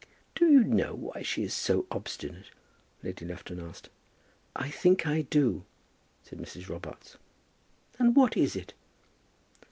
"Do 0.33 0.49
you 0.51 0.63
know 0.63 0.95
why 0.95 1.21
she 1.21 1.43
is 1.43 1.53
so 1.53 1.85
obstinate?" 1.91 2.47
Lady 3.03 3.23
Lufton 3.23 3.59
asked. 3.59 3.89
"I 4.55 4.71
think 4.71 5.05
I 5.05 5.21
do," 5.21 5.63
said 6.23 6.39
Mrs. 6.39 6.67
Robarts. 6.69 7.17
"And 7.99 8.15
what 8.15 8.35
is 8.35 8.55
it?" 8.55 8.73